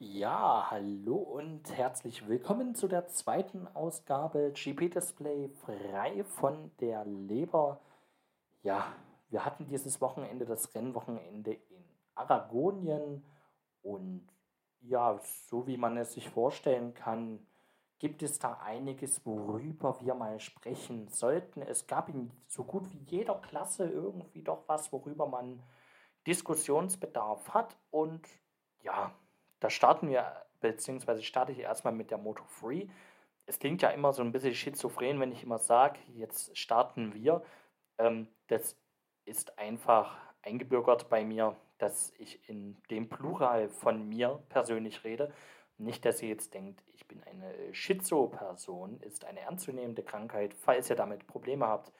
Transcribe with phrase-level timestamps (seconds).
[0.00, 7.80] Ja, hallo und herzlich willkommen zu der zweiten Ausgabe GP Display frei von der Leber.
[8.62, 8.94] Ja,
[9.28, 11.84] wir hatten dieses Wochenende das Rennwochenende in
[12.14, 13.24] Aragonien
[13.82, 14.24] und
[14.82, 17.44] ja, so wie man es sich vorstellen kann,
[17.98, 21.60] gibt es da einiges, worüber wir mal sprechen sollten.
[21.60, 25.60] Es gab in so gut wie jeder Klasse irgendwie doch was, worüber man
[26.24, 27.76] Diskussionsbedarf hat.
[27.90, 28.28] Und
[28.80, 29.12] ja,
[29.60, 30.24] da starten wir,
[30.60, 32.86] beziehungsweise starte ich erstmal mit der Moto Free.
[33.46, 37.42] Es klingt ja immer so ein bisschen schizophren, wenn ich immer sage, jetzt starten wir.
[37.98, 38.76] Ähm, das
[39.24, 45.32] ist einfach eingebürgert bei mir dass ich in dem Plural von mir persönlich rede.
[45.78, 50.54] Nicht, dass ihr jetzt denkt, ich bin eine Schizo-Person, ist eine ernstzunehmende Krankheit.
[50.54, 51.92] Falls ihr damit Probleme habt,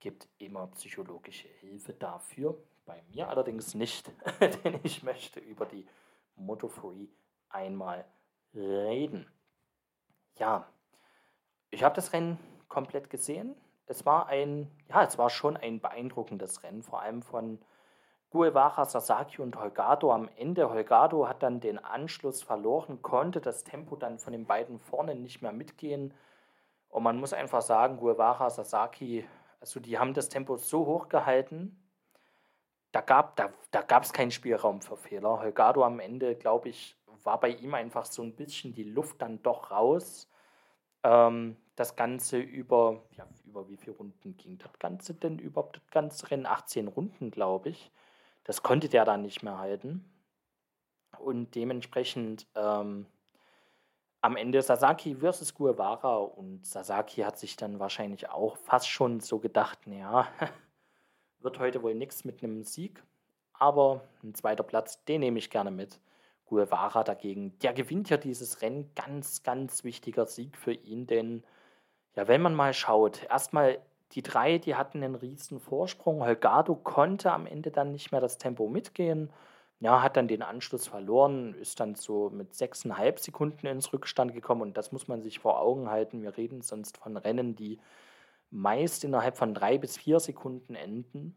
[0.00, 2.56] gibt immer psychologische Hilfe dafür.
[2.86, 4.10] Bei mir allerdings nicht,
[4.64, 5.86] denn ich möchte über die
[6.40, 7.06] Moto Free
[7.48, 8.04] einmal
[8.54, 9.30] reden.
[10.38, 10.66] Ja,
[11.70, 12.38] ich habe das Rennen
[12.68, 13.54] komplett gesehen.
[13.86, 17.60] Es war ein, ja, es war schon ein beeindruckendes Rennen, vor allem von
[18.30, 20.70] Guevara, Sasaki und Holgado am Ende.
[20.70, 25.42] Holgado hat dann den Anschluss verloren, konnte das Tempo dann von den beiden vorne nicht
[25.42, 26.14] mehr mitgehen.
[26.88, 29.26] Und man muss einfach sagen, Guevara, Sasaki,
[29.60, 31.79] also die haben das Tempo so hoch gehalten,
[32.92, 35.40] da gab es da, da keinen Spielraum für Fehler.
[35.40, 39.42] Holgado am Ende, glaube ich, war bei ihm einfach so ein bisschen die Luft dann
[39.42, 40.28] doch raus.
[41.02, 45.76] Ähm, das Ganze über, ja, über wie viele Runden ging das Ganze denn überhaupt?
[45.76, 47.90] Das ganze Rennen 18 Runden, glaube ich.
[48.44, 50.04] Das konnte der dann nicht mehr halten.
[51.18, 53.06] Und dementsprechend ähm,
[54.20, 59.38] am Ende Sasaki versus Guevara und Sasaki hat sich dann wahrscheinlich auch fast schon so
[59.38, 60.28] gedacht, naja,
[61.42, 63.02] wird heute wohl nichts mit einem Sieg,
[63.52, 66.00] aber ein zweiter Platz, den nehme ich gerne mit.
[66.46, 71.44] Guevara dagegen, der gewinnt ja dieses Rennen, ganz, ganz wichtiger Sieg für ihn, denn
[72.16, 73.78] ja, wenn man mal schaut, erstmal
[74.12, 76.22] die drei, die hatten einen riesen Vorsprung.
[76.24, 79.32] Holgado konnte am Ende dann nicht mehr das Tempo mitgehen.
[79.78, 84.62] Ja, hat dann den Anschluss verloren, ist dann so mit sechseinhalb Sekunden ins Rückstand gekommen
[84.62, 86.22] und das muss man sich vor Augen halten.
[86.22, 87.78] Wir reden sonst von Rennen, die
[88.50, 91.34] meist innerhalb von drei bis vier Sekunden enden.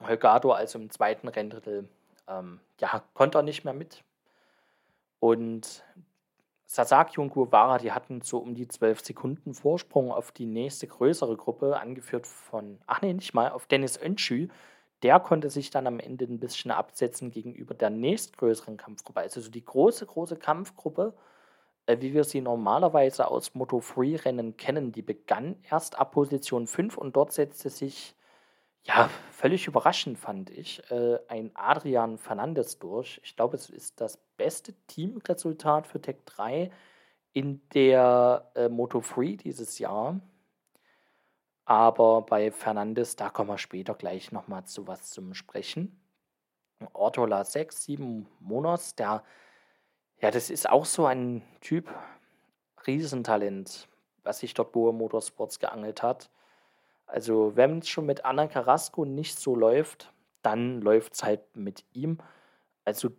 [0.00, 1.88] Holgado also im zweiten Renndrittel,
[2.28, 4.04] ähm, ja, konnte er nicht mehr mit.
[5.20, 5.84] Und
[6.66, 11.36] Sasaki und Guevara, die hatten so um die 12 Sekunden Vorsprung auf die nächste größere
[11.36, 14.48] Gruppe, angeführt von, ach nee, nicht mal, auf Dennis Önschü.
[15.02, 19.20] Der konnte sich dann am Ende ein bisschen absetzen gegenüber der nächstgrößeren Kampfgruppe.
[19.20, 21.14] Also so die große, große Kampfgruppe,
[21.88, 27.32] wie wir sie normalerweise aus Moto-Free-Rennen kennen, die begann erst ab Position 5 und dort
[27.32, 28.14] setzte sich
[28.84, 33.20] ja, völlig überraschend fand ich, äh, ein Adrian Fernandes durch.
[33.22, 36.70] Ich glaube, es ist das beste Teamresultat für Tech 3
[37.34, 40.20] in der äh, Moto 3 dieses Jahr.
[41.66, 46.00] Aber bei Fernandes, da kommen wir später gleich nochmal zu was zum Sprechen.
[46.94, 49.22] Ortola 6, 7 Monos, der,
[50.20, 51.88] ja, das ist auch so ein Typ,
[52.86, 53.88] Riesentalent,
[54.24, 56.30] was sich dort Boa Motorsports geangelt hat.
[57.06, 60.12] Also, wenn es schon mit Anna Carrasco nicht so läuft,
[60.42, 62.18] dann läuft es halt mit ihm.
[62.84, 63.10] Also,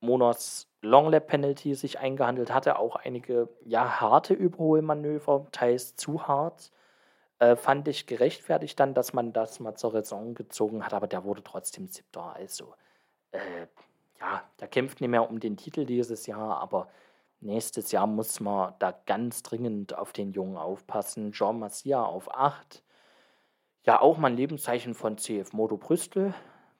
[0.00, 6.70] Monos Longlap Penalty sich eingehandelt hatte, auch einige ja, harte Überholmanöver, teils zu hart.
[7.38, 11.24] Äh, fand ich gerechtfertigt dann, dass man das mal zur Raison gezogen hat, aber der
[11.24, 12.34] wurde trotzdem siebter.
[12.34, 12.74] Also,
[13.32, 13.66] äh,
[14.20, 16.88] ja, der kämpft nicht mehr um den Titel dieses Jahr, aber
[17.40, 21.32] nächstes Jahr muss man da ganz dringend auf den Jungen aufpassen.
[21.32, 22.82] Jean Massia auf 8,
[23.86, 26.34] ja, auch mein Lebenszeichen von CF Moto Brüstel.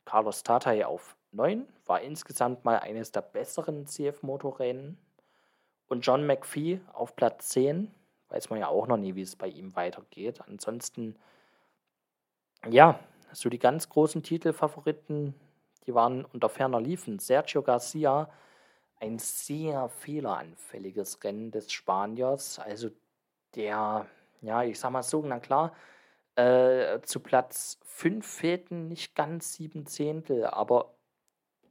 [0.05, 1.65] Carlos Tatay auf 9.
[1.85, 4.99] War insgesamt mal eines der besseren CF Motorrennen.
[5.87, 7.95] Und John McPhee auf Platz 10.
[8.29, 10.41] Weiß man ja auch noch nie, wie es bei ihm weitergeht.
[10.49, 11.17] Ansonsten,
[12.69, 12.99] ja,
[13.33, 15.35] so die ganz großen Titelfavoriten,
[15.87, 17.19] die waren unter ferner Liefen.
[17.19, 18.29] Sergio Garcia,
[19.01, 22.59] ein sehr fehleranfälliges Rennen des Spaniers.
[22.59, 22.91] Also
[23.55, 24.07] der,
[24.41, 25.73] ja, ich sag mal so, na klar,
[26.37, 30.95] äh, zu Platz 5 fehlten nicht ganz sieben Zehntel, aber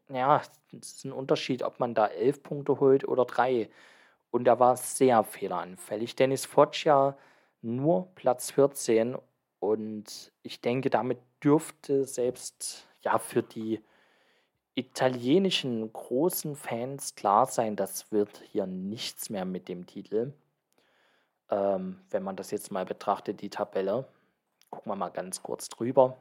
[0.10, 0.42] ja,
[0.72, 3.70] es ist ein Unterschied, ob man da elf Punkte holt oder drei.
[4.32, 6.16] Und er war sehr fehleranfällig.
[6.16, 7.18] Dennis Foggia
[7.62, 9.18] nur Platz 14.
[9.60, 13.82] Und ich denke, damit dürfte selbst ja für die
[14.76, 20.34] italienischen großen Fans klar sein, das wird hier nichts mehr mit dem Titel.
[21.50, 24.06] Ähm, wenn man das jetzt mal betrachtet, die Tabelle.
[24.70, 26.18] Gucken wir mal ganz kurz drüber.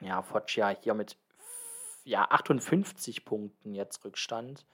[0.00, 1.16] Ja, Foggia hier mit
[2.04, 4.64] ja, 58 Punkten jetzt Rückstand.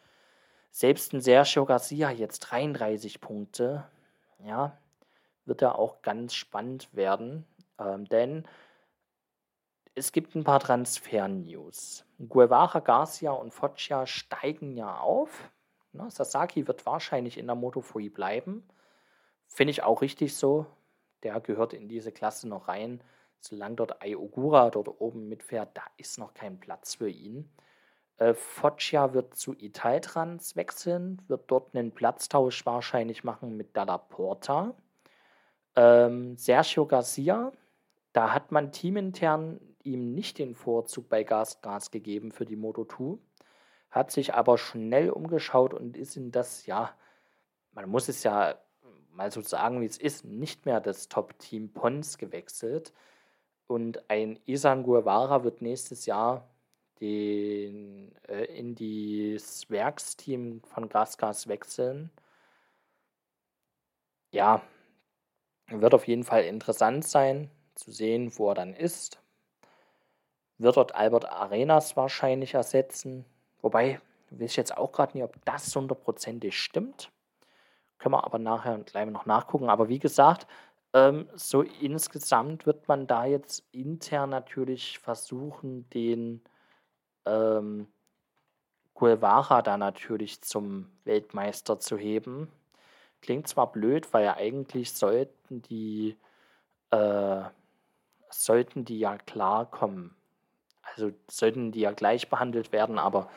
[0.71, 3.85] Selbst ein Sergio Garcia jetzt 33 Punkte.
[4.45, 4.79] Ja,
[5.45, 7.45] wird da auch ganz spannend werden.
[7.79, 8.47] Ähm, denn
[9.95, 12.06] es gibt ein paar Transfer-News.
[12.19, 15.51] Guevara, Garcia und Foggia steigen ja auf.
[15.93, 18.67] Ne, Sasaki wird wahrscheinlich in der Moto bleiben.
[19.47, 20.67] Finde ich auch richtig so.
[21.23, 23.03] Der gehört in diese Klasse noch rein.
[23.41, 27.51] Solange dort Ayogura dort oben mitfährt, da ist noch kein Platz für ihn.
[28.19, 34.75] Äh, Foggia wird zu Italtrans wechseln, wird dort einen Platztausch wahrscheinlich machen mit Dalla Porta.
[35.77, 37.53] Ähm, Sergio Garcia,
[38.13, 42.85] da hat man teamintern ihm nicht den Vorzug bei Gas Gas gegeben für die Moto
[42.85, 43.19] 2,
[43.91, 46.95] hat sich aber schnell umgeschaut und ist in das, ja,
[47.73, 48.59] man muss es ja
[49.11, 52.93] mal so sagen, wie es ist, nicht mehr das Top-Team Pons gewechselt.
[53.67, 56.49] Und ein Isan Guevara wird nächstes Jahr
[57.01, 62.11] den, äh, in das Werksteam von GasGas wechseln.
[64.33, 64.63] Ja,
[65.69, 69.21] wird auf jeden Fall interessant sein zu sehen, wo er dann ist
[70.59, 73.25] wird dort Albert Arenas wahrscheinlich ersetzen.
[73.63, 74.01] Wobei,
[74.31, 77.11] weiß ich jetzt auch gerade nicht, ob das hundertprozentig stimmt.
[77.99, 79.69] Können wir aber nachher gleich noch nachgucken.
[79.69, 80.47] Aber wie gesagt,
[80.93, 86.43] ähm, so insgesamt wird man da jetzt intern natürlich versuchen, den
[87.27, 87.89] ähm,
[88.95, 92.51] Guevara da natürlich zum Weltmeister zu heben.
[93.21, 96.17] Klingt zwar blöd, weil ja eigentlich sollten die
[96.91, 97.43] äh,
[98.31, 100.15] sollten die ja klarkommen
[100.93, 103.29] also sollten die ja gleich behandelt werden, aber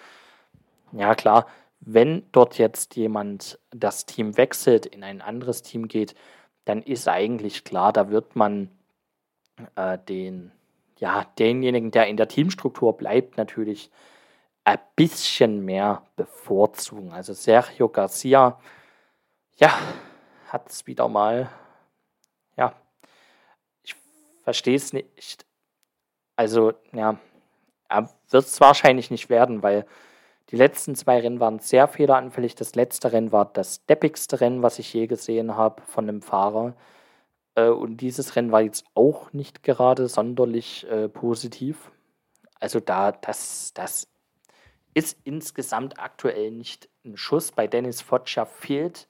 [0.91, 1.47] ja klar,
[1.81, 6.15] wenn dort jetzt jemand das Team wechselt, in ein anderes Team geht,
[6.65, 8.69] dann ist eigentlich klar, da wird man
[9.75, 10.51] äh, den,
[10.97, 13.89] ja, denjenigen, der in der Teamstruktur bleibt, natürlich
[14.65, 17.11] ein bisschen mehr bevorzugen.
[17.11, 18.59] Also Sergio Garcia,
[19.57, 19.73] ja,
[20.47, 21.49] hat es wieder mal,
[22.57, 22.75] ja,
[23.83, 23.95] ich
[24.43, 25.45] verstehe es nicht.
[26.35, 27.17] Also, ja,
[27.89, 29.85] wird es wahrscheinlich nicht werden, weil
[30.49, 32.55] die letzten zwei Rennen waren sehr fehleranfällig.
[32.55, 36.73] Das letzte Rennen war das deppigste Rennen, was ich je gesehen habe von einem Fahrer.
[37.55, 41.91] Äh, und dieses Rennen war jetzt auch nicht gerade sonderlich äh, positiv.
[42.59, 44.07] Also da, das, das
[44.93, 47.51] ist insgesamt aktuell nicht ein Schuss.
[47.51, 49.07] Bei Dennis Foggia fehlt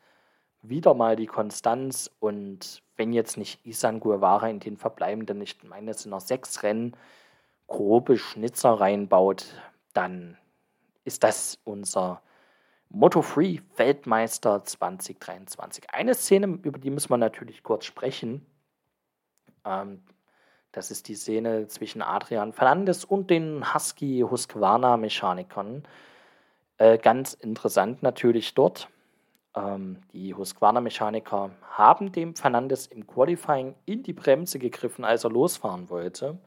[0.61, 2.11] wieder mal die Konstanz.
[2.19, 6.63] Und wenn jetzt nicht Isan Guevara in den verbleibenden, nicht meine, es sind noch sechs
[6.63, 6.97] Rennen,
[7.69, 9.45] grobe Schnitzer reinbaut,
[9.93, 10.37] dann
[11.05, 12.21] ist das unser
[12.89, 15.91] Moto Free Weltmeister 2023.
[15.91, 18.45] Eine Szene, über die muss man natürlich kurz sprechen.
[19.63, 20.01] Ähm,
[20.71, 25.83] das ist die Szene zwischen Adrian Fernandes und den Husky Husqvarna Mechanikern.
[26.77, 28.89] Äh, ganz interessant natürlich dort.
[29.55, 35.29] Ähm, die Husqvarna Mechaniker haben dem Fernandes im Qualifying in die Bremse gegriffen, als er
[35.29, 36.39] losfahren wollte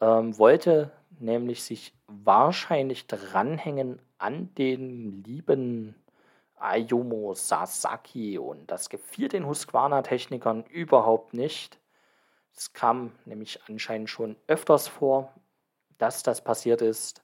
[0.00, 5.94] ähm, wollte nämlich sich wahrscheinlich dranhängen an den lieben
[6.56, 11.78] Ayumu Sasaki und das gefiel den Husqvarna-Technikern überhaupt nicht.
[12.54, 15.32] Es kam nämlich anscheinend schon öfters vor,
[15.98, 17.22] dass das passiert ist.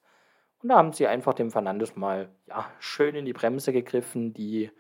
[0.62, 4.32] Und da haben sie einfach dem Fernandes mal ja, schön in die Bremse gegriffen.
[4.32, 4.70] Die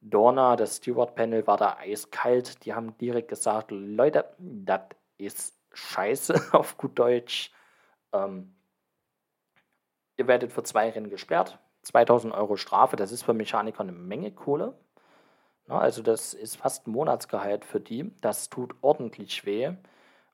[0.00, 2.64] Dorna, das Steward-Panel, war da eiskalt.
[2.64, 4.82] Die haben direkt gesagt, Leute, das
[5.18, 7.52] ist scheiße auf gut Deutsch.
[8.12, 8.54] Ähm,
[10.16, 11.58] ihr werdet für zwei Rennen gesperrt.
[11.82, 14.78] 2000 Euro Strafe, das ist für Mechaniker eine Menge Kohle.
[15.66, 18.12] Na, also das ist fast ein Monatsgehalt für die.
[18.20, 19.72] Das tut ordentlich weh.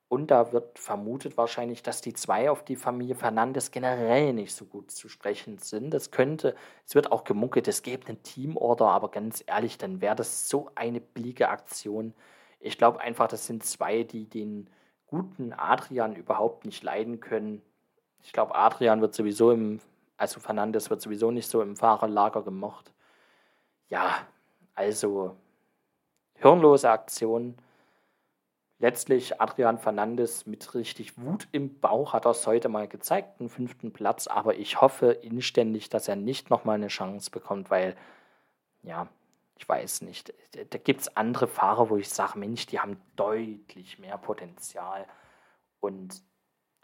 [0.09, 4.65] Und da wird vermutet wahrscheinlich, dass die zwei auf die Familie Fernandes generell nicht so
[4.65, 5.91] gut zu sprechen sind.
[5.91, 6.55] Das könnte,
[6.87, 10.71] es wird auch gemunkelt, es gäbe einen Teamorder, aber ganz ehrlich, dann wäre das so
[10.77, 12.15] eine billige Aktion.
[12.61, 14.71] Ich glaube einfach, das sind zwei, die den
[15.17, 17.63] guten Adrian überhaupt nicht leiden können.
[18.23, 19.81] Ich glaube, Adrian wird sowieso im,
[20.17, 22.93] also Fernandes wird sowieso nicht so im Fahrerlager gemocht.
[23.89, 24.27] Ja,
[24.75, 25.37] also
[26.35, 27.57] hirnlose Aktion.
[28.79, 33.91] Letztlich Adrian Fernandes mit richtig Wut im Bauch hat es heute mal gezeigt, einen fünften
[33.91, 37.97] Platz, aber ich hoffe inständig, dass er nicht nochmal eine Chance bekommt, weil
[38.83, 39.09] ja,
[39.59, 40.35] ich weiß nicht.
[40.53, 45.07] Da gibt es andere Fahrer, wo ich sage, Mensch, die haben deutlich mehr Potenzial.
[45.81, 46.23] Und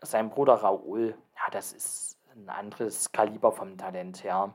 [0.01, 4.55] sein Bruder Raoul, ja, das ist ein anderes Kaliber vom Talent her.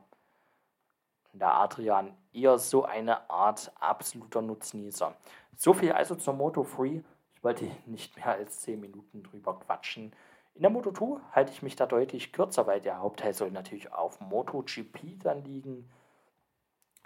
[1.32, 5.16] Und der Adrian eher so eine Art absoluter Nutznießer.
[5.56, 7.04] So viel also zur Moto 3.
[7.36, 10.12] Ich wollte nicht mehr als 10 Minuten drüber quatschen.
[10.56, 13.94] In der Moto 2 halte ich mich da deutlich kürzer, weil der Hauptteil soll natürlich
[13.94, 15.88] auf MotoGP dann liegen.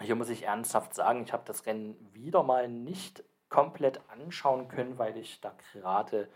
[0.02, 4.98] Hier muss ich ernsthaft sagen, ich habe das Rennen wieder mal nicht komplett anschauen können,
[4.98, 6.28] weil ich da gerade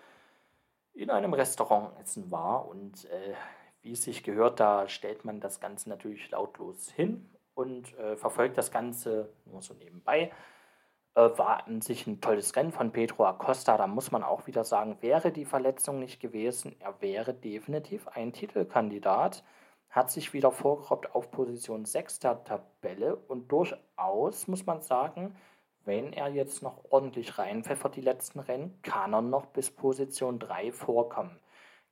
[0.93, 2.67] in einem Restaurant essen war.
[2.67, 3.35] Und äh,
[3.83, 8.59] wie es sich gehört, da stellt man das Ganze natürlich lautlos hin und äh, verfolgt
[8.59, 10.33] das Ganze nur so nebenbei.
[11.15, 13.77] Äh, war an sich ein tolles Rennen von Pedro Acosta.
[13.79, 18.33] Da muss man auch wieder sagen, wäre die Verletzung nicht gewesen, er wäre definitiv ein
[18.33, 19.43] Titelkandidat
[19.91, 25.37] hat sich wieder vorgerobbt auf Position 6 der Tabelle und durchaus muss man sagen,
[25.85, 30.73] wenn er jetzt noch ordentlich reinpfeffert die letzten Rennen, kann er noch bis Position 3
[30.73, 31.39] vorkommen.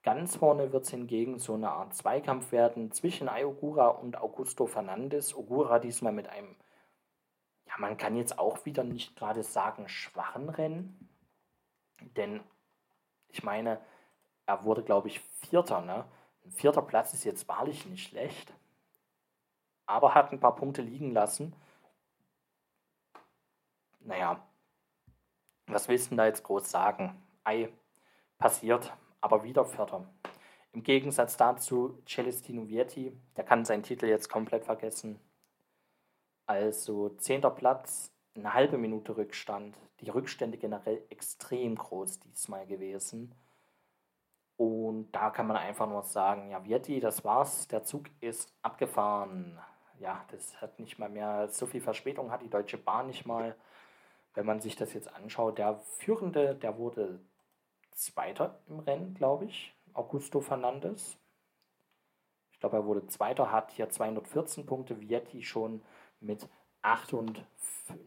[0.02, 5.34] Ganz vorne wird es hingegen so eine Art Zweikampf werden zwischen Ayogura und Augusto Fernandes.
[5.34, 6.56] Ogura diesmal mit einem,
[7.66, 11.08] ja, man kann jetzt auch wieder nicht gerade sagen, schwachen Rennen.
[12.16, 12.40] Denn
[13.28, 13.80] ich meine,
[14.44, 16.04] er wurde, glaube ich, Vierter, ne?
[16.44, 18.52] Ein vierter Platz ist jetzt wahrlich nicht schlecht,
[19.86, 21.54] aber hat ein paar Punkte liegen lassen.
[24.00, 24.46] Naja,
[25.66, 27.22] was willst du da jetzt groß sagen?
[27.42, 27.72] Ei,
[28.38, 30.06] passiert, aber wieder Vierter.
[30.72, 35.20] Im Gegensatz dazu Celestino Vietti, der kann seinen Titel jetzt komplett vergessen.
[36.46, 39.78] Also zehnter Platz, eine halbe Minute Rückstand.
[40.00, 43.34] Die Rückstände generell extrem groß diesmal gewesen.
[44.56, 49.58] Und da kann man einfach nur sagen, ja, Vietti, das war's, der Zug ist abgefahren.
[49.98, 53.56] Ja, das hat nicht mal mehr so viel Verspätung, hat die Deutsche Bahn nicht mal.
[54.34, 57.20] Wenn man sich das jetzt anschaut, der Führende, der wurde
[57.92, 61.16] Zweiter im Rennen, glaube ich, Augusto Fernandes.
[62.52, 65.82] Ich glaube, er wurde Zweiter, hat hier 214 Punkte, Vietti schon
[66.20, 66.48] mit
[66.82, 67.44] 8 und,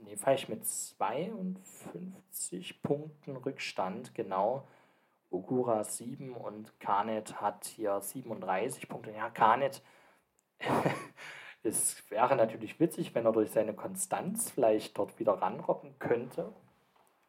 [0.04, 4.68] nee, vielleicht mit 52 Punkten Rückstand, genau
[5.30, 9.12] Ogura 7 und Kanet hat hier 37 Punkte.
[9.12, 9.82] Ja, Kanet,
[11.64, 16.54] es wäre natürlich witzig, wenn er durch seine Konstanz vielleicht dort wieder ranrobben könnte.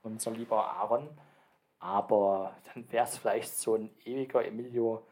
[0.02, 1.08] Unser lieber Aaron.
[1.80, 5.06] Aber dann wäre es vielleicht so ein ewiger Emilio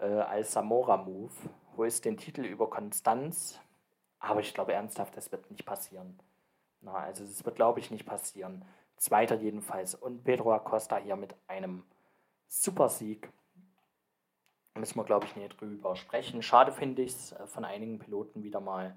[0.00, 1.32] äh, als Samora-Move.
[1.76, 3.60] Holst den Titel über Konstanz.
[4.20, 6.18] Aber ich glaube ernsthaft, das wird nicht passieren.
[6.80, 8.64] Na, also es wird, glaube ich, nicht passieren.
[8.96, 9.94] Zweiter jedenfalls.
[9.94, 11.84] Und Pedro Acosta hier mit einem
[12.48, 13.30] super Sieg.
[14.74, 16.42] Müssen wir, glaube ich, nicht drüber sprechen.
[16.42, 18.96] Schade finde ich es äh, von einigen Piloten wieder mal,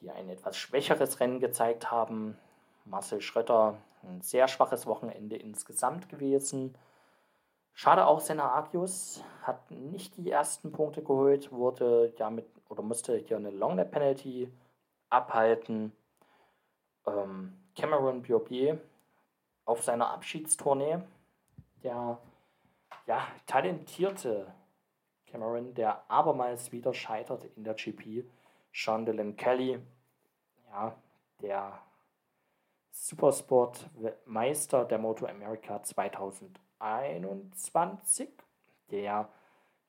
[0.00, 2.38] die ein etwas schwächeres Rennen gezeigt haben.
[2.84, 6.76] Marcel Schröter, ein sehr schwaches Wochenende insgesamt gewesen.
[7.72, 13.16] Schade auch Senna Agius hat nicht die ersten Punkte geholt, wurde ja mit oder musste
[13.16, 14.48] hier eine Longlap Penalty
[15.10, 15.92] abhalten.
[17.06, 18.80] Ähm, Cameron Biobier
[19.64, 20.98] auf seiner Abschiedstournee,
[21.82, 22.18] der
[23.06, 24.52] ja, talentierte
[25.26, 28.24] Cameron, der abermals wieder scheitert in der GP.
[28.72, 29.78] Dylan Kelly,
[30.70, 30.96] ja,
[31.40, 31.80] der
[32.90, 38.30] Supersport-Meister der Moto America 2021,
[38.90, 39.28] der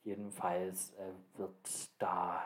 [0.04, 2.42] jedenfalls äh, wird da,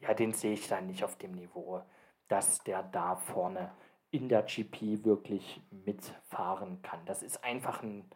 [0.00, 1.82] ja, den sehe ich da nicht auf dem Niveau,
[2.28, 3.72] dass der da vorne
[4.10, 7.04] in der GP wirklich mitfahren kann.
[7.06, 8.08] Das ist einfach ein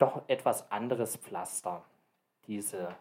[0.00, 1.84] doch etwas anderes Pflaster,
[2.46, 2.94] diese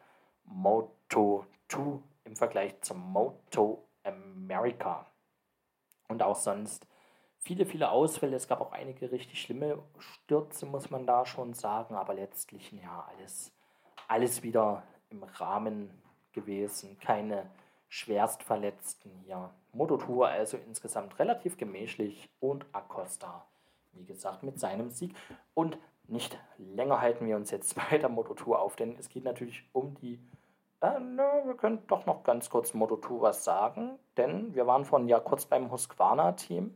[0.44, 5.06] Moto 2 im Vergleich zum Moto America.
[6.08, 6.86] Und auch sonst
[7.38, 8.36] viele, viele Ausfälle.
[8.36, 13.08] Es gab auch einige richtig schlimme Stürze, muss man da schon sagen, aber letztlich ja
[13.16, 13.54] alles,
[14.08, 15.90] alles wieder im Rahmen
[16.34, 17.00] gewesen.
[17.00, 17.50] Keine
[17.88, 19.52] Schwerstverletzten hier.
[19.72, 23.48] Moto Tour also insgesamt relativ gemächlich und Acosta,
[23.94, 25.16] wie gesagt, mit seinem Sieg.
[25.54, 25.78] Und
[26.10, 29.96] nicht länger halten wir uns jetzt bei der Moto2 auf, denn es geht natürlich um
[29.96, 30.20] die.
[30.82, 35.10] Äh, na, wir können doch noch ganz kurz Moto2 was sagen, denn wir waren vorhin
[35.10, 36.76] ja kurz beim Husqvarna-Team.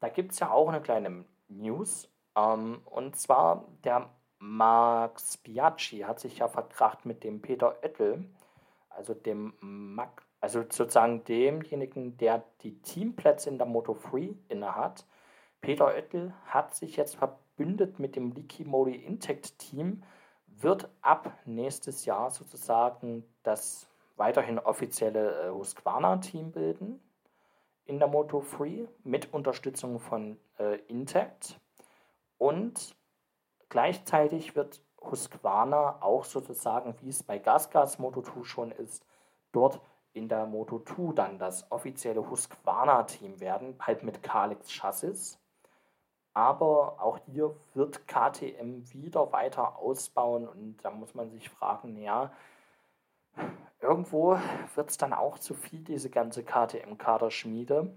[0.00, 2.10] Da gibt es ja auch eine kleine News.
[2.36, 8.28] Ähm, und zwar der Max Biaggi hat sich ja verkracht mit dem Peter Oettel,
[8.90, 15.06] also dem Mac, also sozusagen demjenigen, der die Teamplätze in der Moto3 innehat.
[15.60, 20.02] Peter Oettel hat sich jetzt ver verbündet mit dem Likimori Intact Team,
[20.46, 27.00] wird ab nächstes Jahr sozusagen das weiterhin offizielle äh, Husqvarna-Team bilden.
[27.84, 31.60] in der Moto 3 mit Unterstützung von äh, Intact.
[32.36, 32.96] Und
[33.68, 39.06] gleichzeitig wird Husqvarna auch sozusagen, wie es bei GasGas Moto 2 schon ist,
[39.52, 39.80] dort
[40.14, 45.38] in der Moto 2 dann das offizielle Husqvarna-Team werden, halt mit Kalix Chassis.
[46.36, 52.30] Aber auch hier wird KTM wieder weiter ausbauen und da muss man sich fragen, ja,
[53.80, 54.38] irgendwo
[54.74, 57.90] wird es dann auch zu viel, diese ganze KTM-Kaderschmiede,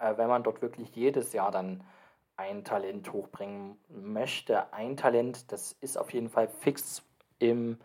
[0.00, 1.84] äh, wenn man dort wirklich jedes Jahr dann
[2.38, 4.72] ein Talent hochbringen möchte.
[4.72, 7.02] Ein Talent, das ist auf jeden Fall fix
[7.38, 7.78] im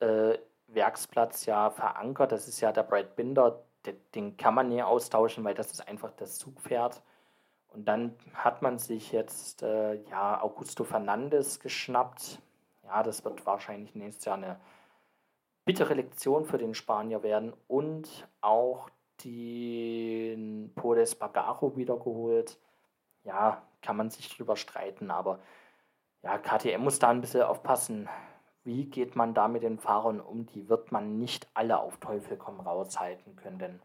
[0.00, 0.38] äh,
[0.68, 2.32] Werksplatz ja verankert.
[2.32, 3.66] Das ist ja der Brad Binder.
[4.14, 7.02] Den kann man nie austauschen, weil das ist einfach das Zugpferd.
[7.72, 12.40] Und dann hat man sich jetzt äh, ja Augusto Fernandes geschnappt.
[12.84, 14.60] Ja, das wird wahrscheinlich nächstes Jahr eine
[15.64, 18.90] bittere Lektion für den Spanier werden und auch
[19.24, 22.58] den Podes Bagaro wiedergeholt.
[23.24, 25.38] Ja, kann man sich drüber streiten, aber
[26.22, 28.08] ja, KTM muss da ein bisschen aufpassen.
[28.64, 30.46] Wie geht man da mit den Fahrern um?
[30.46, 33.82] Die wird man nicht alle auf Teufel komm raushalten können, denn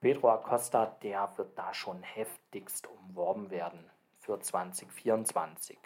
[0.00, 3.90] Pedro Acosta, der wird da schon heftigst umworben werden
[4.20, 5.78] für 2024.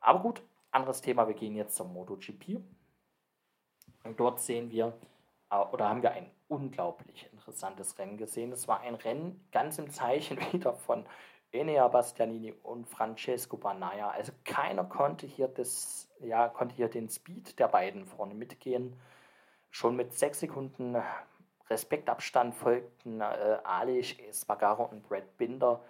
[0.00, 2.60] Aber gut, anderes Thema, wir gehen jetzt zum MotoGP.
[4.04, 4.98] Und dort sehen wir,
[5.50, 8.52] äh, oder haben wir ein unglaublich interessantes Rennen gesehen.
[8.52, 11.04] Es war ein Rennen ganz im Zeichen wieder von
[11.52, 14.10] Enea Bastianini und Francesco Banaya.
[14.10, 18.98] Also keiner konnte hier, das, ja, konnte hier den Speed der beiden vorne mitgehen.
[19.70, 20.96] Schon mit sechs Sekunden
[21.70, 25.80] Respektabstand folgten äh, Alish, Espargaro und Brad Binder.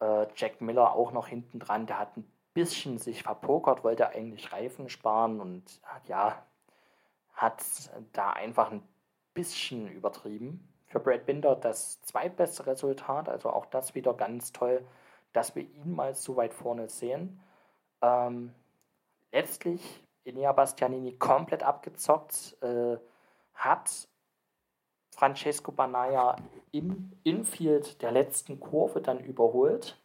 [0.00, 1.86] Äh, Jack Miller auch noch hinten dran.
[1.86, 6.42] Der hat ein bisschen sich verpokert, wollte eigentlich Reifen sparen und ja,
[7.34, 7.62] hat
[8.12, 8.82] da einfach ein
[9.34, 10.68] bisschen übertrieben.
[10.86, 14.84] Für Brad Binder das zweitbeste Resultat, also auch das wieder ganz toll,
[15.32, 17.40] dass wir ihn mal so weit vorne sehen.
[18.02, 18.54] Ähm,
[19.32, 22.98] letztlich Enea Bastianini komplett abgezockt, äh,
[23.54, 24.08] hat
[25.18, 26.36] Francesco Banaya
[26.70, 29.98] im Infield der letzten Kurve dann überholt,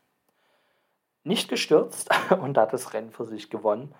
[1.23, 2.09] nicht gestürzt
[2.41, 3.93] und hat das Rennen für sich gewonnen.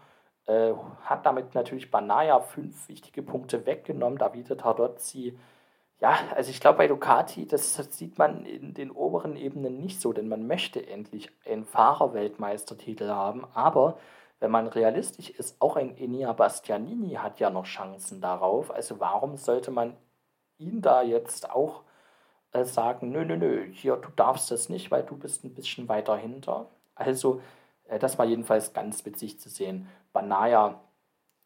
[0.47, 0.73] Äh,
[1.03, 4.17] hat damit natürlich Banaya fünf wichtige Punkte weggenommen.
[4.17, 5.37] Davide Tardozzi,
[5.99, 10.13] ja, also ich glaube bei Ducati, das, sieht man in den oberen Ebenen nicht so,
[10.13, 13.99] denn man möchte endlich einen Fahrerweltmeistertitel haben, aber
[14.39, 18.71] wenn man realistisch ist, auch ein Enea Bastianini hat ja noch Chancen darauf.
[18.71, 19.95] Also warum sollte man
[20.63, 21.83] ihn da jetzt auch
[22.53, 25.89] äh, sagen, nö, nö, nö, hier, du darfst das nicht, weil du bist ein bisschen
[25.89, 26.67] weiter hinter.
[26.95, 27.41] Also
[27.85, 29.89] äh, das war jedenfalls ganz witzig zu sehen.
[30.13, 30.79] Banaya,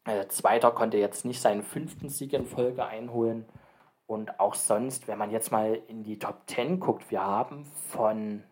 [0.04, 3.46] äh, Zweiter, konnte jetzt nicht seinen fünften Sieg in Folge einholen.
[4.06, 8.42] Und auch sonst, wenn man jetzt mal in die Top 10 guckt, wir haben von,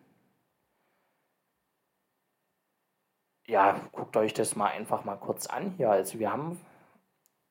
[3.47, 5.89] ja, guckt euch das mal einfach mal kurz an hier.
[5.89, 6.59] Also wir haben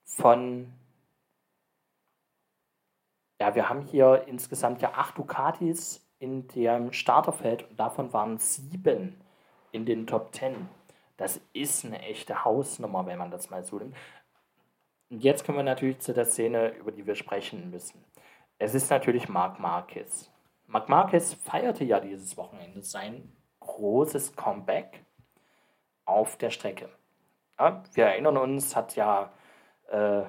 [0.04, 0.72] von,
[3.40, 9.20] ja, wir haben hier insgesamt ja acht Ducatis in dem Starterfeld und davon waren sieben
[9.72, 10.68] in den Top 10.
[11.16, 13.96] Das ist eine echte Hausnummer, wenn man das mal so nimmt.
[15.10, 18.04] Und jetzt kommen wir natürlich zu der Szene, über die wir sprechen müssen.
[18.58, 20.30] Es ist natürlich Marc Marquez.
[20.66, 25.04] Marc Marquez feierte ja dieses Wochenende sein großes Comeback
[26.04, 26.88] auf der Strecke.
[27.58, 29.32] Ja, wir erinnern uns, hat ja
[29.88, 30.22] äh,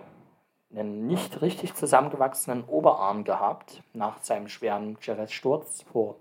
[0.72, 6.16] einen nicht richtig zusammengewachsenen Oberarm gehabt nach seinem schweren Jerez-Sturz vor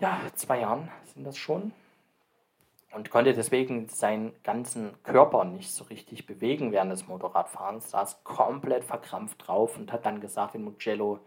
[0.00, 1.72] ja, zwei Jahren sind das schon
[2.92, 8.84] und konnte deswegen seinen ganzen Körper nicht so richtig bewegen während des Motorradfahrens, saß komplett
[8.84, 11.18] verkrampft drauf und hat dann gesagt in Mugello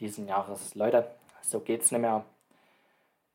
[0.00, 1.10] diesen Jahres, Leute,
[1.42, 2.24] so geht's nicht mehr.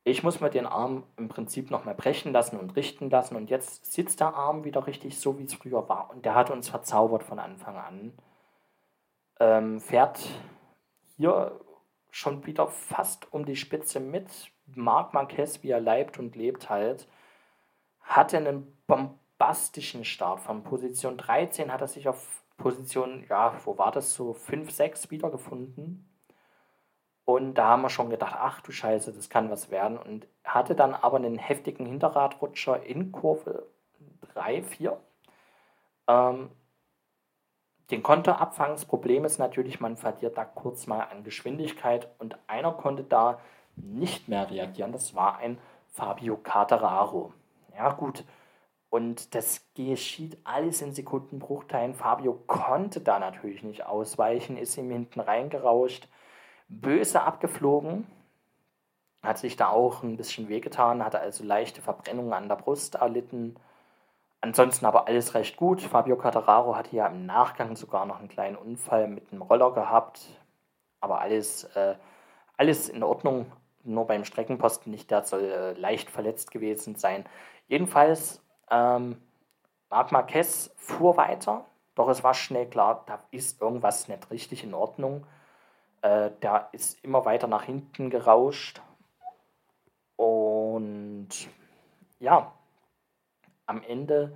[0.07, 3.91] Ich muss mir den Arm im Prinzip nochmal brechen lassen und richten lassen und jetzt
[3.91, 7.23] sitzt der Arm wieder richtig so, wie es früher war und der hat uns verzaubert
[7.23, 8.13] von Anfang an.
[9.41, 10.21] Ähm, fährt
[11.17, 11.59] hier
[12.09, 14.29] schon wieder fast um die Spitze mit.
[14.75, 17.09] Marc Marquez, wie er leibt und lebt halt
[17.99, 20.39] hatte einen bombastischen Start.
[20.39, 25.11] Von Position 13 hat er sich auf Position, ja, wo war das, so 5, 6
[25.11, 26.06] wiedergefunden.
[27.29, 29.97] Und da haben wir schon gedacht, ach du Scheiße, das kann was werden.
[29.97, 33.67] Und hatte dann aber einen heftigen Hinterradrutscher in Kurve
[34.33, 34.97] 3, 4.
[36.07, 36.49] Ähm,
[37.91, 38.75] den konnte er abfangen.
[38.75, 42.07] Das Problem ist natürlich, man verliert da kurz mal an Geschwindigkeit.
[42.17, 43.41] Und einer konnte da
[43.75, 44.93] nicht mehr reagieren.
[44.93, 45.57] Das war ein
[45.89, 47.33] Fabio Cateraro.
[47.75, 48.23] Ja, gut.
[48.89, 51.93] Und das geschieht alles in Sekundenbruchteilen.
[51.93, 56.07] Fabio konnte da natürlich nicht ausweichen, ist ihm hinten reingerauscht,
[56.69, 58.07] böse abgeflogen.
[59.23, 63.55] hat sich da auch ein bisschen wehgetan, hatte also leichte Verbrennungen an der Brust erlitten.
[64.41, 65.81] Ansonsten aber alles recht gut.
[65.81, 70.21] Fabio Cattararo hatte ja im Nachgang sogar noch einen kleinen Unfall mit einem Roller gehabt.
[71.01, 71.95] Aber alles, äh,
[72.55, 73.51] alles in Ordnung.
[73.83, 77.25] Nur beim Streckenposten nicht, der soll äh, leicht verletzt gewesen sein.
[77.67, 79.21] Jedenfalls, ähm,
[79.89, 84.73] Marc Marquez fuhr weiter, doch es war schnell klar, da ist irgendwas nicht richtig in
[84.73, 85.25] Ordnung.
[86.01, 88.81] Äh, der ist immer weiter nach hinten gerauscht.
[90.15, 91.29] Und
[92.19, 92.53] ja,
[93.65, 94.35] am Ende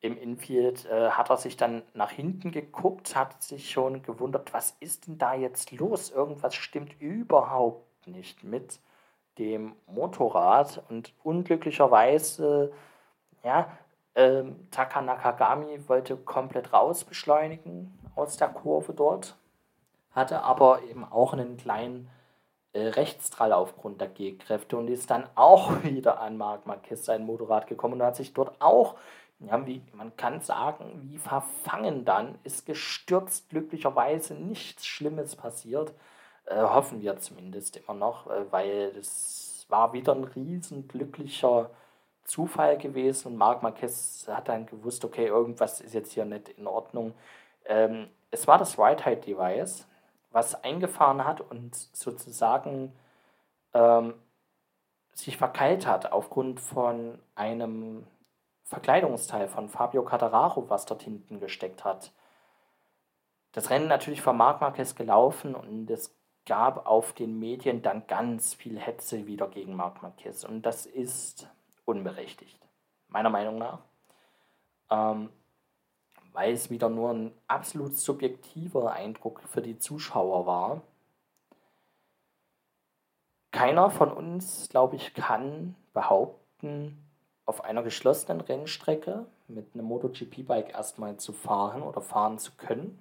[0.00, 4.76] im Infield äh, hat er sich dann nach hinten geguckt, hat sich schon gewundert, was
[4.80, 6.10] ist denn da jetzt los?
[6.10, 8.80] Irgendwas stimmt überhaupt nicht mit
[9.38, 10.82] dem Motorrad.
[10.88, 12.72] Und unglücklicherweise,
[13.42, 13.76] ja,
[14.14, 19.36] ähm, Taka Nakagami wollte komplett raus beschleunigen aus der Kurve dort,
[20.18, 22.10] hatte aber eben auch einen kleinen
[22.72, 27.66] äh, Rechtsdrall aufgrund der G-Kräfte und ist dann auch wieder an Marc Marquez sein Motorrad
[27.66, 28.96] gekommen und hat sich dort auch,
[29.40, 35.94] ja, wie man kann sagen, wie verfangen dann, ist gestürzt, glücklicherweise nichts Schlimmes passiert.
[36.46, 41.70] Äh, hoffen wir zumindest immer noch, äh, weil das war wieder ein riesen glücklicher
[42.24, 46.66] Zufall gewesen und Marc Marquez hat dann gewusst, okay, irgendwas ist jetzt hier nicht in
[46.66, 47.14] Ordnung.
[47.64, 49.87] Ähm, es war das Ride-Height-Device,
[50.30, 52.92] was eingefahren hat und sozusagen
[53.74, 54.14] ähm,
[55.12, 58.06] sich verkeilt hat aufgrund von einem
[58.64, 62.12] Verkleidungsteil von Fabio Cattararo, was dort hinten gesteckt hat.
[63.52, 66.14] Das Rennen natürlich von Marc Marquez gelaufen und es
[66.44, 71.48] gab auf den Medien dann ganz viel Hetze wieder gegen Marc Marquez und das ist
[71.84, 72.60] unberechtigt,
[73.08, 73.80] meiner Meinung nach.
[74.90, 75.30] Ähm,
[76.32, 80.82] weil es wieder nur ein absolut subjektiver Eindruck für die Zuschauer war.
[83.50, 87.04] Keiner von uns, glaube ich, kann behaupten,
[87.48, 92.98] auf einer geschlossenen Rennstrecke mit einem MotoGP-Bike erstmal zu fahren oder fahren zu können.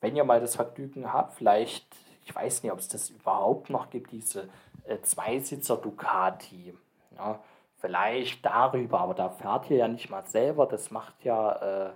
[0.00, 1.94] Wenn ihr mal das Vergnügen habt, vielleicht,
[2.24, 4.48] ich weiß nicht, ob es das überhaupt noch gibt, diese
[4.84, 6.74] äh, Zweisitzer Ducati.
[7.16, 7.40] Ja,
[7.78, 10.66] vielleicht darüber, aber da fährt ihr ja nicht mal selber.
[10.66, 11.92] Das macht ja äh,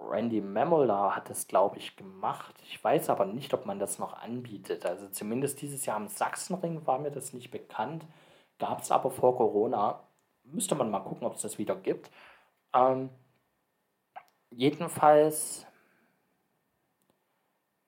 [0.00, 2.54] Randy Mamola hat das, glaube ich, gemacht.
[2.64, 4.86] Ich weiß aber nicht, ob man das noch anbietet.
[4.86, 8.06] Also zumindest dieses Jahr am Sachsenring war mir das nicht bekannt.
[8.58, 10.00] Gab es aber vor Corona.
[10.44, 12.10] Müsste man mal gucken, ob es das wieder gibt.
[12.74, 13.10] Ähm,
[14.50, 15.66] jedenfalls,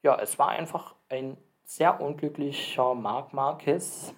[0.02, 4.14] ja, es war einfach ein sehr unglücklicher Marc Marquez.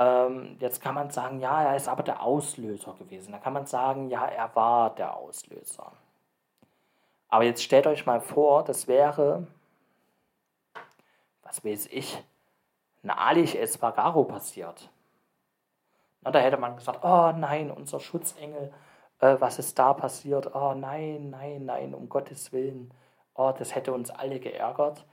[0.00, 3.32] Ähm, jetzt kann man sagen, ja, er ist aber der Auslöser gewesen.
[3.32, 5.92] Da kann man sagen, ja, er war der Auslöser.
[7.28, 9.46] Aber jetzt stellt euch mal vor, das wäre,
[11.42, 12.24] was weiß ich,
[13.02, 14.90] ein Alich Espargaro passiert.
[16.22, 18.72] Na, da hätte man gesagt, oh nein, unser Schutzengel,
[19.20, 20.54] äh, was ist da passiert?
[20.54, 22.92] Oh nein, nein, nein, um Gottes Willen.
[23.34, 25.04] Oh, das hätte uns alle geärgert.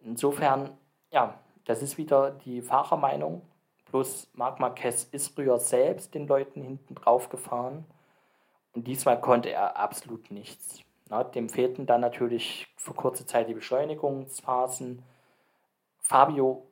[0.00, 0.78] Insofern,
[1.10, 3.42] ja, das ist wieder die Fahrermeinung.
[3.90, 7.84] Plus Marc Marquez ist früher selbst den Leuten hinten drauf gefahren.
[8.74, 10.80] Und diesmal konnte er absolut nichts.
[11.08, 15.02] Na, dem fehlten dann natürlich für kurze Zeit die Beschleunigungsphasen.
[16.00, 16.66] Fabio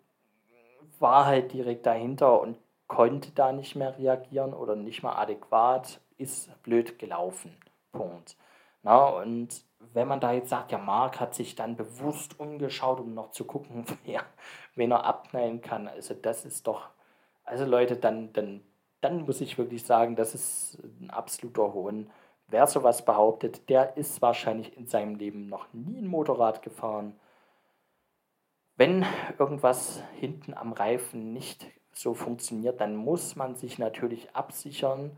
[0.98, 6.50] war halt direkt dahinter und konnte da nicht mehr reagieren oder nicht mehr adäquat, ist
[6.62, 7.56] blöd gelaufen.
[7.92, 8.36] Punkt.
[8.82, 13.14] Na, und wenn man da jetzt sagt, ja, Marc hat sich dann bewusst umgeschaut, um
[13.14, 14.22] noch zu gucken, wer,
[14.74, 16.90] wen er abknallen kann, also das ist doch,
[17.46, 18.60] also Leute, dann, dann,
[19.00, 22.10] dann muss ich wirklich sagen, das ist ein absoluter Hohn.
[22.48, 27.18] Wer sowas behauptet, der ist wahrscheinlich in seinem Leben noch nie ein Motorrad gefahren.
[28.76, 29.06] Wenn
[29.38, 35.16] irgendwas hinten am Reifen nicht so funktioniert, dann muss man sich natürlich absichern.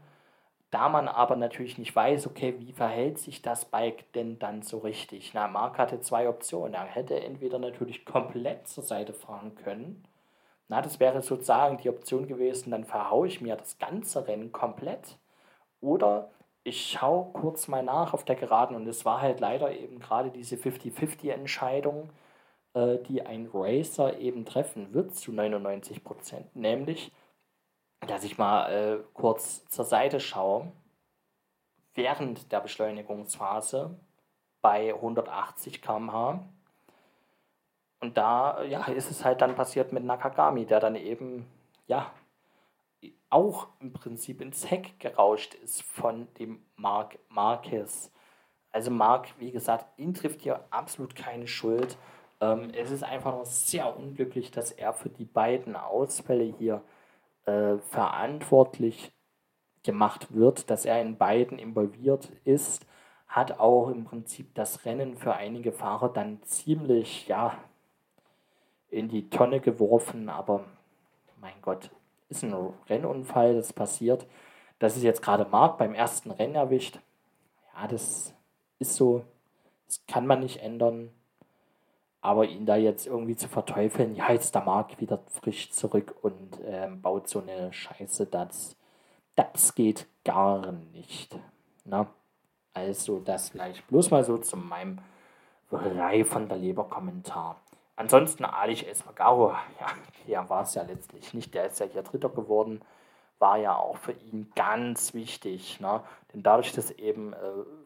[0.70, 4.78] Da man aber natürlich nicht weiß, okay, wie verhält sich das Bike denn dann so
[4.78, 5.32] richtig?
[5.34, 6.74] Na, Marc hatte zwei Optionen.
[6.74, 10.04] Er hätte entweder natürlich komplett zur Seite fahren können.
[10.68, 15.18] Na, das wäre sozusagen die Option gewesen, dann verhaue ich mir das ganze Rennen komplett.
[15.80, 16.30] Oder
[16.64, 20.30] ich schaue kurz mal nach auf der Geraden und es war halt leider eben gerade
[20.30, 22.10] diese 50-50-Entscheidung,
[22.74, 26.54] äh, die ein Racer eben treffen wird zu 99 Prozent.
[26.54, 27.12] Nämlich,
[28.06, 30.72] dass ich mal äh, kurz zur Seite schaue,
[31.94, 33.98] während der Beschleunigungsphase
[34.60, 36.44] bei 180 km/h.
[38.00, 41.46] Und da ja, ist es halt dann passiert mit Nakagami, der dann eben
[41.86, 42.12] ja,
[43.30, 48.10] auch im Prinzip ins Heck gerauscht ist von dem Mark Marquez.
[48.70, 51.96] Also Mark, wie gesagt, ihn trifft hier absolut keine Schuld.
[52.40, 56.82] Ähm, es ist einfach nur sehr unglücklich, dass er für die beiden Ausfälle hier
[57.46, 59.12] äh, verantwortlich
[59.82, 62.86] gemacht wird, dass er in beiden involviert ist,
[63.26, 67.58] hat auch im Prinzip das Rennen für einige Fahrer dann ziemlich, ja,
[68.90, 70.64] in die Tonne geworfen, aber
[71.40, 71.90] mein Gott,
[72.28, 72.54] ist ein
[72.88, 74.26] Rennunfall, das passiert.
[74.78, 77.00] Das ist jetzt gerade Marc beim ersten Rennen erwischt.
[77.74, 78.34] Ja, das
[78.78, 79.24] ist so,
[79.86, 81.10] das kann man nicht ändern.
[82.20, 86.60] Aber ihn da jetzt irgendwie zu verteufeln, ja, jetzt der Marc wieder frisch zurück und
[86.60, 88.76] äh, baut so eine Scheiße, das,
[89.36, 91.38] das geht gar nicht.
[91.84, 92.08] Na?
[92.74, 94.98] Also das vielleicht bloß mal so zu meinem
[95.70, 97.60] Reihe von der Leber-Kommentar.
[97.98, 99.86] Ansonsten Alish Esmagaro, ja,
[100.28, 102.80] der war es ja letztlich nicht, der ist ja hier Dritter geworden,
[103.40, 105.80] war ja auch für ihn ganz wichtig.
[105.80, 106.00] Ne?
[106.32, 107.36] Denn dadurch, dass eben äh,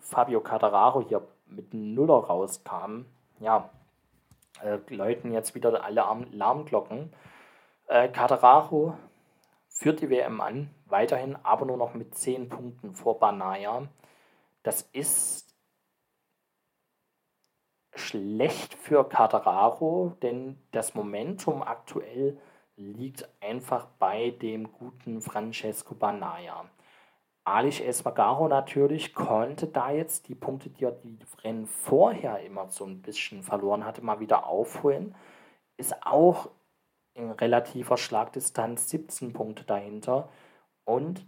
[0.01, 3.07] Fabio Catararo hier mit einem Nuller rauskam,
[3.41, 3.71] ja,
[4.63, 7.11] äh, läuten jetzt wieder alle Alarmglocken.
[7.87, 8.99] Äh, Catararo
[9.71, 13.89] führt die WM an, weiterhin aber nur noch mit 10 Punkten vor Banaya.
[14.63, 15.52] Das ist
[17.95, 22.39] schlecht für Catararo, denn das Momentum aktuell
[22.77, 26.65] liegt einfach bei dem guten Francesco Banaya.
[27.45, 32.85] Alish Esmagaro natürlich konnte da jetzt die Punkte, die er die Rennen vorher immer so
[32.85, 35.15] ein bisschen verloren hatte, mal wieder aufholen.
[35.77, 36.51] Ist auch
[37.15, 40.29] in relativer Schlagdistanz 17 Punkte dahinter.
[40.85, 41.27] Und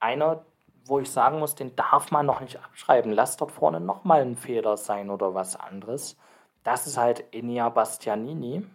[0.00, 0.44] einer,
[0.88, 3.12] wo ich sagen muss, den darf man noch nicht abschreiben.
[3.12, 6.16] Lass dort vorne nochmal ein Fehler sein oder was anderes.
[6.62, 8.66] Das ist halt Enia Bastianini.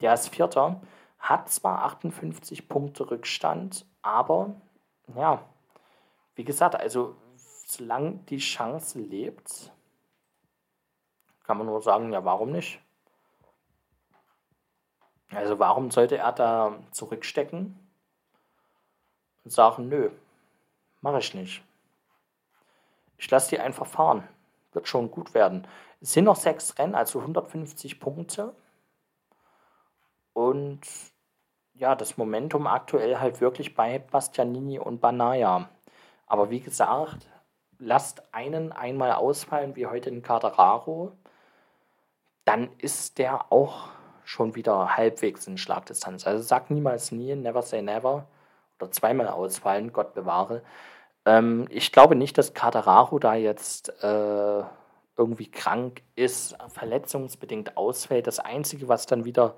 [0.00, 0.80] Der ist Vierter,
[1.18, 4.54] hat zwar 58 Punkte Rückstand, aber
[5.16, 5.42] ja,
[6.36, 7.16] wie gesagt, also
[7.66, 9.72] solange die Chance lebt,
[11.42, 12.80] kann man nur sagen, ja, warum nicht?
[15.30, 17.78] Also warum sollte er da zurückstecken
[19.44, 20.10] und sagen, nö,
[21.00, 21.62] mache ich nicht.
[23.16, 24.26] Ich lasse die einfach fahren.
[24.72, 25.66] Wird schon gut werden.
[26.00, 28.54] Es sind noch sechs Rennen, also 150 Punkte.
[30.32, 30.80] Und
[31.74, 35.68] ja, das Momentum aktuell halt wirklich bei Bastianini und Banaya.
[36.26, 37.28] Aber wie gesagt,
[37.78, 41.12] lasst einen einmal ausfallen, wie heute in Catararo,
[42.44, 43.88] dann ist der auch
[44.24, 46.26] schon wieder halbwegs in Schlagdistanz.
[46.26, 48.26] Also sag niemals nie, never say never.
[48.80, 50.62] Oder zweimal ausfallen, Gott bewahre.
[51.24, 54.62] Ähm, ich glaube nicht, dass Catararo da jetzt äh,
[55.16, 58.26] irgendwie krank ist, verletzungsbedingt ausfällt.
[58.26, 59.56] Das Einzige, was dann wieder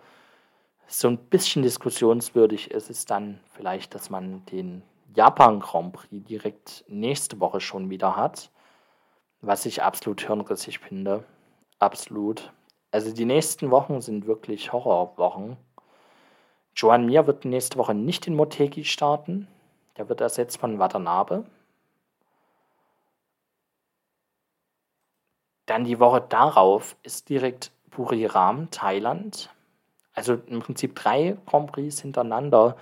[0.87, 4.83] so ein bisschen diskussionswürdig ist, ist dann vielleicht, dass man den
[5.15, 8.51] Japan Grand Prix direkt nächste Woche schon wieder hat,
[9.41, 11.25] was ich absolut hirnrissig finde.
[11.79, 12.53] Absolut.
[12.91, 15.57] Also die nächsten Wochen sind wirklich Horrorwochen.
[16.81, 19.49] Joan Mir wird nächste Woche nicht in Motegi starten.
[19.99, 21.45] Der wird ersetzt von Watanabe.
[25.67, 29.51] Dann die Woche darauf ist direkt Buriram, Thailand.
[30.15, 32.79] Also im Prinzip drei Grand Prix hintereinander.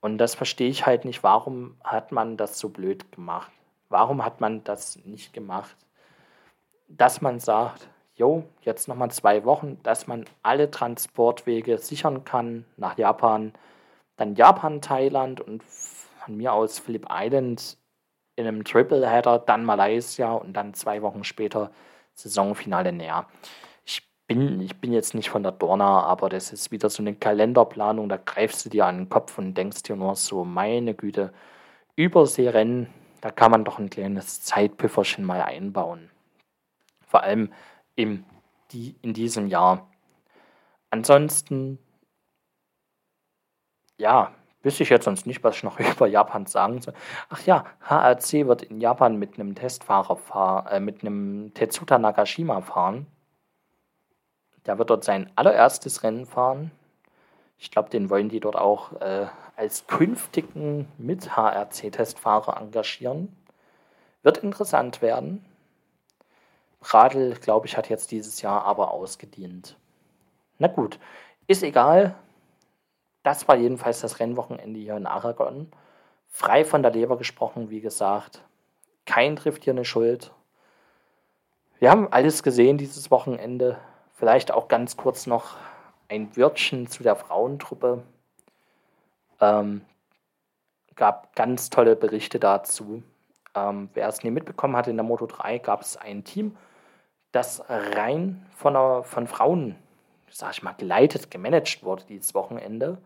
[0.00, 3.52] Und das verstehe ich halt nicht, warum hat man das so blöd gemacht?
[3.90, 5.76] Warum hat man das nicht gemacht?
[6.88, 12.98] Dass man sagt, jo, jetzt nochmal zwei Wochen, dass man alle Transportwege sichern kann nach
[12.98, 13.52] Japan,
[14.16, 17.78] dann Japan, Thailand und von mir aus Phillip Island
[18.36, 21.70] in einem Tripleheader, dann Malaysia und dann zwei Wochen später
[22.14, 23.26] Saisonfinale näher.
[24.28, 28.08] Bin, ich bin jetzt nicht von der Dorna, aber das ist wieder so eine Kalenderplanung,
[28.08, 31.32] da greifst du dir an den Kopf und denkst dir nur so, meine Güte,
[31.94, 32.88] Überseerennen,
[33.20, 36.10] da kann man doch ein kleines Zeitpüfferchen mal einbauen.
[37.06, 37.52] Vor allem
[37.96, 38.24] im,
[38.70, 39.88] die, in diesem Jahr.
[40.90, 41.78] Ansonsten,
[43.98, 44.32] ja,
[44.62, 46.94] wüsste ich jetzt sonst nicht, was ich noch über Japan sagen soll.
[47.28, 52.60] Ach ja, HRC wird in Japan mit einem Testfahrer fahren, äh, mit einem Tetsuta Nagashima
[52.60, 53.06] fahren.
[54.66, 56.72] Der wird dort sein allererstes Rennen fahren.
[57.58, 63.34] Ich glaube, den wollen die dort auch äh, als künftigen Mit-HRC-Testfahrer engagieren.
[64.22, 65.44] Wird interessant werden.
[66.82, 69.76] Radl, glaube ich, hat jetzt dieses Jahr aber ausgedient.
[70.58, 70.98] Na gut,
[71.46, 72.14] ist egal.
[73.22, 75.70] Das war jedenfalls das Rennwochenende hier in Aragon.
[76.28, 78.42] Frei von der Leber gesprochen, wie gesagt.
[79.04, 80.32] Kein trifft hier eine Schuld.
[81.78, 83.78] Wir haben alles gesehen dieses Wochenende.
[84.14, 85.56] Vielleicht auch ganz kurz noch
[86.08, 88.02] ein Wörtchen zu der Frauentruppe.
[89.40, 89.84] Ähm,
[90.94, 93.02] gab ganz tolle Berichte dazu.
[93.56, 96.56] Ähm, wer es nie mitbekommen hat, in der Moto 3 gab es ein Team,
[97.32, 99.76] das rein von, einer, von Frauen,
[100.30, 102.98] sag ich mal, geleitet, gemanagt wurde dieses Wochenende.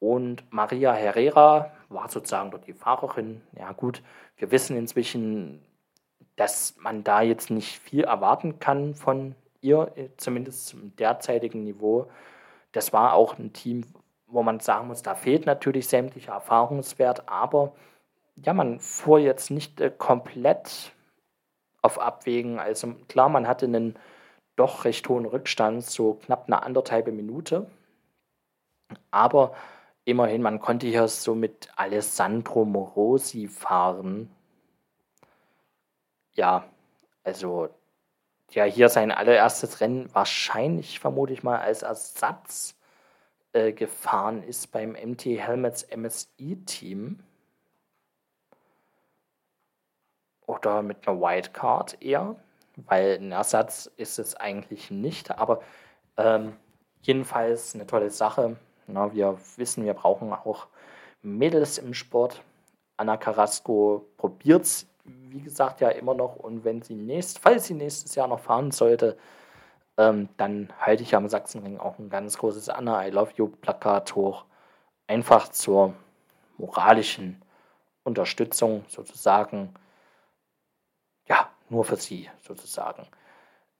[0.00, 3.40] Und Maria Herrera war sozusagen dort die Fahrerin.
[3.56, 4.02] Ja gut,
[4.36, 5.62] wir wissen inzwischen,
[6.34, 12.10] dass man da jetzt nicht viel erwarten kann von ihr, zumindest zum derzeitigen Niveau.
[12.72, 13.84] Das war auch ein Team,
[14.26, 17.72] wo man sagen muss, da fehlt natürlich sämtlicher Erfahrungswert, aber
[18.36, 20.92] ja, man fuhr jetzt nicht äh, komplett
[21.82, 22.58] auf Abwägen.
[22.58, 23.98] Also klar, man hatte einen
[24.56, 27.70] doch recht hohen Rückstand, so knapp eine anderthalbe Minute.
[29.10, 29.54] Aber
[30.04, 34.30] immerhin, man konnte hier so mit Alessandro Morosi fahren.
[36.34, 36.64] Ja,
[37.24, 37.68] also
[38.50, 42.76] ja, hier sein allererstes Rennen wahrscheinlich, vermute ich mal, als Ersatz
[43.52, 47.20] äh, gefahren ist beim MT Helmets MSI-Team.
[50.52, 52.36] Oder mit einer Wildcard eher,
[52.76, 55.30] weil ein Ersatz ist es eigentlich nicht.
[55.30, 55.62] Aber
[56.18, 56.54] ähm,
[57.00, 58.56] jedenfalls eine tolle Sache.
[58.86, 60.66] Na, wir wissen, wir brauchen auch
[61.22, 62.42] Mädels im Sport.
[62.98, 66.36] Anna Carrasco probiert es, wie gesagt, ja immer noch.
[66.36, 69.16] Und wenn sie nächst, falls sie nächstes Jahr noch fahren sollte,
[69.96, 74.14] ähm, dann halte ich am Sachsenring auch ein ganz großes Anna I Love You Plakat
[74.14, 74.44] hoch.
[75.06, 75.94] Einfach zur
[76.58, 77.40] moralischen
[78.04, 79.74] Unterstützung sozusagen.
[81.72, 83.06] Nur für sie sozusagen.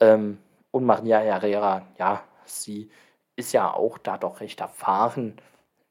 [0.00, 0.38] Ähm,
[0.70, 2.90] und Maria Herrera, ja, sie
[3.36, 5.36] ist ja auch da doch recht erfahren.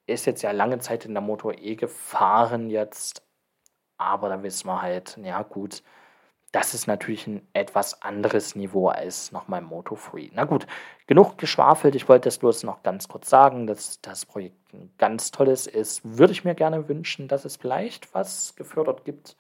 [0.08, 3.22] Ist jetzt ja lange Zeit in der Motor E gefahren jetzt.
[3.98, 5.84] Aber da wissen wir halt, ja gut,
[6.52, 10.30] das ist natürlich ein etwas anderes Niveau als nochmal Moto Free.
[10.34, 10.66] Na gut,
[11.06, 11.94] genug geschwafelt.
[11.94, 16.02] Ich wollte das bloß noch ganz kurz sagen, dass das Projekt ein ganz tolles ist.
[16.18, 19.38] Würde ich mir gerne wünschen, dass es vielleicht was gefördert gibt,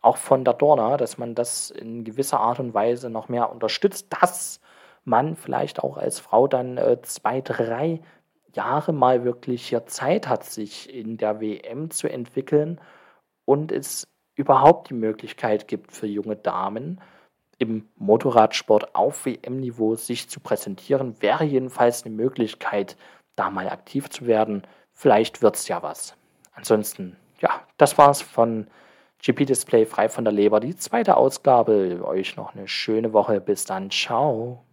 [0.00, 4.06] auch von der Dorna, dass man das in gewisser Art und Weise noch mehr unterstützt,
[4.20, 4.60] dass
[5.04, 8.00] man vielleicht auch als Frau dann äh, zwei, drei
[8.52, 12.80] Jahre mal wirklich hier Zeit hat, sich in der WM zu entwickeln
[13.44, 17.00] und es überhaupt die Möglichkeit gibt für junge Damen
[17.58, 22.96] im Motorradsport auf WM-Niveau sich zu präsentieren, wäre jedenfalls eine Möglichkeit,
[23.36, 24.62] da mal aktiv zu werden.
[24.94, 26.16] Vielleicht wird es ja was.
[26.52, 28.66] Ansonsten, ja, das war's von
[29.22, 32.00] GP Display frei von der Leber, die zweite Ausgabe.
[32.04, 33.40] Euch noch eine schöne Woche.
[33.40, 33.90] Bis dann.
[33.90, 34.64] Ciao.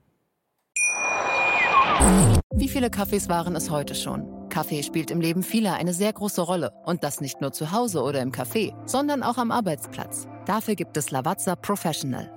[2.54, 4.26] Wie viele Kaffees waren es heute schon?
[4.50, 6.72] Kaffee spielt im Leben vieler eine sehr große Rolle.
[6.86, 10.28] Und das nicht nur zu Hause oder im Café, sondern auch am Arbeitsplatz.
[10.46, 12.37] Dafür gibt es Lavazza Professional.